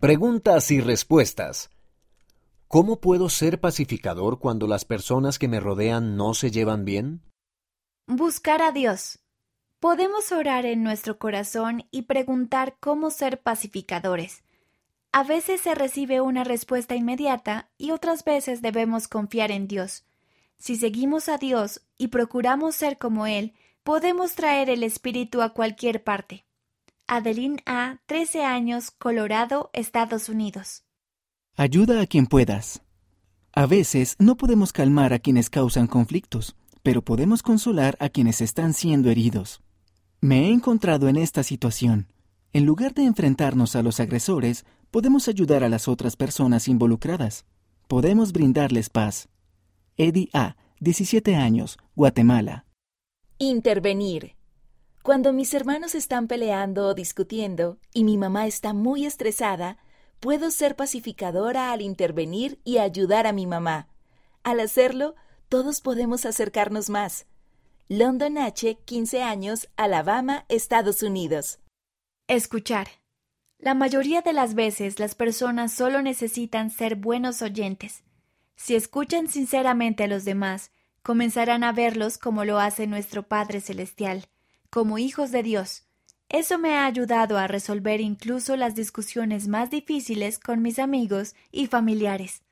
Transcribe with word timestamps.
Preguntas 0.00 0.70
y 0.70 0.80
respuestas. 0.80 1.70
¿Cómo 2.68 3.00
puedo 3.00 3.28
ser 3.28 3.58
pacificador 3.58 4.38
cuando 4.38 4.68
las 4.68 4.84
personas 4.84 5.40
que 5.40 5.48
me 5.48 5.58
rodean 5.58 6.16
no 6.16 6.34
se 6.34 6.52
llevan 6.52 6.84
bien? 6.84 7.20
Buscar 8.06 8.62
a 8.62 8.70
Dios. 8.70 9.18
Podemos 9.80 10.30
orar 10.30 10.66
en 10.66 10.84
nuestro 10.84 11.18
corazón 11.18 11.88
y 11.90 12.02
preguntar 12.02 12.76
cómo 12.78 13.10
ser 13.10 13.40
pacificadores. 13.42 14.44
A 15.10 15.24
veces 15.24 15.62
se 15.62 15.74
recibe 15.74 16.20
una 16.20 16.44
respuesta 16.44 16.94
inmediata 16.94 17.68
y 17.76 17.90
otras 17.90 18.24
veces 18.24 18.62
debemos 18.62 19.08
confiar 19.08 19.50
en 19.50 19.66
Dios. 19.66 20.04
Si 20.58 20.76
seguimos 20.76 21.28
a 21.28 21.38
Dios 21.38 21.80
y 21.96 22.06
procuramos 22.06 22.76
ser 22.76 22.98
como 22.98 23.26
Él, 23.26 23.52
podemos 23.82 24.36
traer 24.36 24.70
el 24.70 24.84
Espíritu 24.84 25.42
a 25.42 25.54
cualquier 25.54 26.04
parte. 26.04 26.44
Adeline 27.10 27.62
A., 27.64 28.00
13 28.04 28.44
años, 28.44 28.90
Colorado, 28.90 29.70
Estados 29.72 30.28
Unidos. 30.28 30.84
Ayuda 31.56 32.02
a 32.02 32.06
quien 32.06 32.26
puedas. 32.26 32.82
A 33.52 33.64
veces 33.64 34.14
no 34.18 34.36
podemos 34.36 34.72
calmar 34.74 35.14
a 35.14 35.18
quienes 35.18 35.48
causan 35.48 35.86
conflictos, 35.86 36.54
pero 36.82 37.00
podemos 37.00 37.42
consolar 37.42 37.96
a 37.98 38.10
quienes 38.10 38.42
están 38.42 38.74
siendo 38.74 39.08
heridos. 39.10 39.62
Me 40.20 40.46
he 40.46 40.52
encontrado 40.52 41.08
en 41.08 41.16
esta 41.16 41.42
situación. 41.42 42.12
En 42.52 42.66
lugar 42.66 42.92
de 42.92 43.04
enfrentarnos 43.04 43.74
a 43.74 43.82
los 43.82 44.00
agresores, 44.00 44.66
podemos 44.90 45.28
ayudar 45.28 45.64
a 45.64 45.70
las 45.70 45.88
otras 45.88 46.14
personas 46.14 46.68
involucradas. 46.68 47.46
Podemos 47.88 48.32
brindarles 48.32 48.90
paz. 48.90 49.28
Eddie 49.96 50.28
A., 50.34 50.56
17 50.80 51.34
años, 51.36 51.78
Guatemala. 51.96 52.66
Intervenir. 53.38 54.37
Cuando 55.08 55.32
mis 55.32 55.54
hermanos 55.54 55.94
están 55.94 56.26
peleando 56.26 56.86
o 56.88 56.92
discutiendo 56.92 57.78
y 57.94 58.04
mi 58.04 58.18
mamá 58.18 58.46
está 58.46 58.74
muy 58.74 59.06
estresada, 59.06 59.78
puedo 60.20 60.50
ser 60.50 60.76
pacificadora 60.76 61.72
al 61.72 61.80
intervenir 61.80 62.60
y 62.62 62.76
ayudar 62.76 63.26
a 63.26 63.32
mi 63.32 63.46
mamá. 63.46 63.88
Al 64.42 64.60
hacerlo, 64.60 65.14
todos 65.48 65.80
podemos 65.80 66.26
acercarnos 66.26 66.90
más. 66.90 67.24
London 67.88 68.36
H., 68.36 68.76
15 68.84 69.22
años, 69.22 69.70
Alabama, 69.78 70.44
Estados 70.50 71.02
Unidos. 71.02 71.58
Escuchar. 72.26 72.88
La 73.58 73.72
mayoría 73.72 74.20
de 74.20 74.34
las 74.34 74.52
veces 74.54 74.98
las 74.98 75.14
personas 75.14 75.72
solo 75.72 76.02
necesitan 76.02 76.68
ser 76.68 76.96
buenos 76.96 77.40
oyentes. 77.40 78.04
Si 78.56 78.74
escuchan 78.74 79.28
sinceramente 79.28 80.04
a 80.04 80.06
los 80.06 80.26
demás, 80.26 80.70
comenzarán 81.02 81.64
a 81.64 81.72
verlos 81.72 82.18
como 82.18 82.44
lo 82.44 82.58
hace 82.58 82.86
nuestro 82.86 83.22
Padre 83.22 83.62
Celestial, 83.62 84.28
como 84.70 84.98
hijos 84.98 85.30
de 85.30 85.42
Dios. 85.42 85.84
Eso 86.28 86.58
me 86.58 86.76
ha 86.76 86.84
ayudado 86.84 87.38
a 87.38 87.46
resolver 87.46 88.00
incluso 88.00 88.56
las 88.56 88.74
discusiones 88.74 89.48
más 89.48 89.70
difíciles 89.70 90.38
con 90.38 90.60
mis 90.60 90.78
amigos 90.78 91.34
y 91.50 91.68
familiares. 91.68 92.42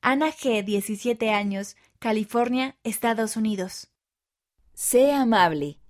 Ana 0.00 0.28
G., 0.28 0.64
17 0.64 1.30
años, 1.30 1.76
California, 1.98 2.76
Estados 2.84 3.36
Unidos. 3.36 3.88
Sé 4.72 5.12
amable. 5.12 5.80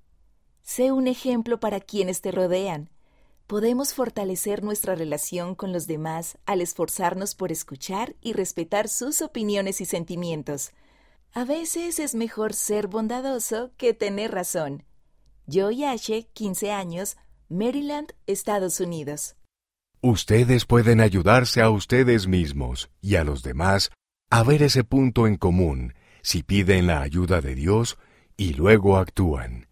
Sé 0.63 0.93
un 0.93 1.07
ejemplo 1.07 1.61
para 1.61 1.81
quienes 1.81 2.23
te 2.23 2.33
rodean. 2.33 2.89
Podemos 3.47 3.93
fortalecer 3.93 4.63
nuestra 4.63 4.95
relación 4.95 5.55
con 5.55 5.73
los 5.73 5.87
demás 5.87 6.39
al 6.47 6.63
esforzarnos 6.63 7.35
por 7.35 7.53
escuchar 7.53 8.17
y 8.23 8.33
respetar 8.33 8.89
sus 8.89 9.21
opiniones 9.21 9.83
y 9.83 9.85
sentimientos. 9.85 10.73
A 11.33 11.45
veces 11.45 11.99
es 11.99 12.15
mejor 12.15 12.55
ser 12.55 12.87
bondadoso 12.87 13.71
que 13.77 13.93
tener 13.93 14.33
razón. 14.33 14.85
Joy 15.51 15.85
Ashe, 15.85 16.29
15 16.35 16.73
años, 16.73 17.17
Maryland, 17.49 18.13
Estados 18.27 18.81
Unidos. 18.81 19.35
Ustedes 20.03 20.67
pueden 20.67 21.01
ayudarse 21.01 21.63
a 21.63 21.71
ustedes 21.71 22.27
mismos 22.27 22.91
y 23.01 23.17
a 23.17 23.25
los 23.25 23.43
demás 23.43 23.91
a 24.29 24.43
ver 24.43 24.63
ese 24.63 24.85
punto 24.85 25.27
en 25.27 25.37
común 25.37 25.95
si 26.21 26.43
piden 26.43 26.87
la 26.87 27.01
ayuda 27.01 27.41
de 27.41 27.55
Dios 27.55 27.97
y 28.37 28.53
luego 28.53 28.99
actúan. 28.99 29.69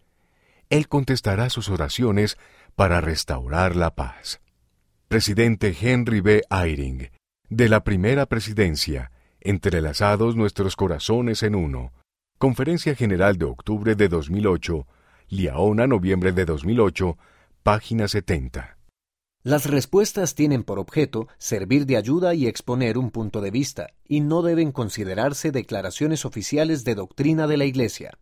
Él 0.71 0.87
contestará 0.87 1.51
sus 1.51 1.69
oraciones 1.69 2.39
para 2.75 2.99
restaurar 2.99 3.75
la 3.75 3.93
paz. 3.93 4.41
Presidente 5.07 5.77
Henry 5.79 6.21
B. 6.21 6.41
Eyring, 6.49 7.11
de 7.49 7.69
la 7.69 7.83
primera 7.83 8.25
presidencia, 8.25 9.11
entrelazados 9.41 10.35
nuestros 10.35 10.75
corazones 10.75 11.43
en 11.43 11.53
uno. 11.53 11.93
Conferencia 12.39 12.95
General 12.95 13.37
de 13.37 13.45
octubre 13.45 13.93
de 13.93 14.09
2008, 14.09 14.87
Liaona, 15.29 15.87
noviembre 15.87 16.31
de 16.31 16.45
2008, 16.45 17.17
página 17.61 18.07
70. 18.07 18.77
Las 19.43 19.65
respuestas 19.65 20.35
tienen 20.35 20.63
por 20.63 20.79
objeto 20.79 21.27
servir 21.37 21.85
de 21.85 21.97
ayuda 21.97 22.33
y 22.33 22.47
exponer 22.47 22.97
un 22.97 23.11
punto 23.11 23.41
de 23.41 23.51
vista, 23.51 23.87
y 24.05 24.21
no 24.21 24.41
deben 24.41 24.71
considerarse 24.71 25.51
declaraciones 25.51 26.23
oficiales 26.23 26.85
de 26.85 26.95
doctrina 26.95 27.45
de 27.45 27.57
la 27.57 27.65
Iglesia. 27.65 28.17